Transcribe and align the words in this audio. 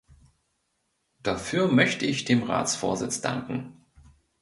Dafür 1.21 1.67
möchte 1.67 2.07
ich 2.07 2.25
dem 2.25 2.41
Ratsvorsitz 2.41 3.21
danken. 3.21 3.85